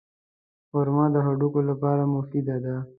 [0.69, 2.75] خرما د هډوکو لپاره مفیده ده.